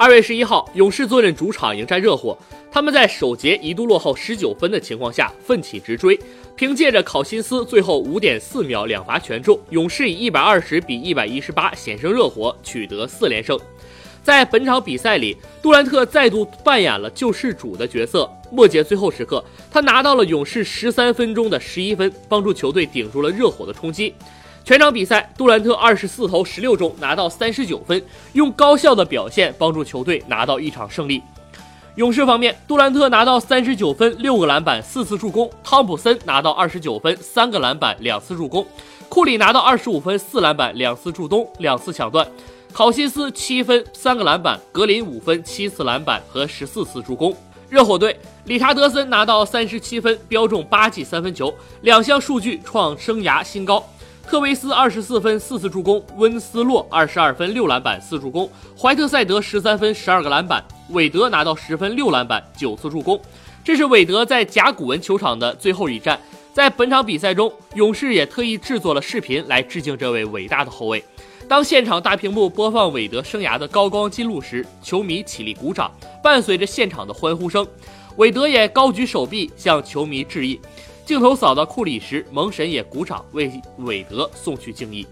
[0.00, 2.38] 二月十一号，勇士坐镇主场迎战热火，
[2.70, 6.16] 他们在首节一度落后十九分的情况下奋起直追，
[6.54, 13.58] 凭借着考辛斯最后五点四秒两罚全中，勇士以一百二十比一百一十八险胜热火，取得四连胜。
[14.22, 18.30] 在本场比赛里，杜兰特再度扮演了救世主的角色。
[18.52, 24.14] 末节最后时刻，他拿到了勇士十三分钟的十一分，帮助球队顶住了热火的冲击。
[24.68, 28.04] 全场比赛，杜兰特二十四投十六中，拿到三十九分，
[28.34, 31.22] 用高效的表现帮助球队拿到一场胜利。
[31.94, 38.62] 勇士方面，杜兰特拿到三十九分，六个篮板，四次助攻；汤普森拿到二十九分，三个篮板，两次助攻；
[39.08, 42.22] 库里拿到二十五分，四篮板，两次助攻，两次抢断；
[42.70, 47.34] 考辛斯七分，三个篮板；格林五分，七次篮板和十四次助攻。
[47.70, 53.82] 热火队，理查德森拿到三十七分，标中八记三分球，两项数据创生涯新高。
[54.28, 58.46] 特维斯二十四分四次助攻，温斯洛二十二分六篮板四助攻，
[58.78, 63.18] 怀特塞德十三分十二个篮板，韦德拿到十分六篮板九次助攻。
[63.64, 66.20] 这是韦德在甲骨文球场的最后一战。
[66.52, 71.02] 在本场比赛中，勇士也特意制作了视频来致敬这位伟大的后卫。
[71.48, 75.90] 当现场大屏幕播放韦德生涯的高光记录时，球迷起立鼓掌，
[76.22, 77.66] 伴随着现场的欢呼声，
[78.16, 80.60] 韦德也高举手臂向球迷致意。
[81.08, 85.06] 镜头扫到库里时，蒙神也鼓掌为韦德送去敬意。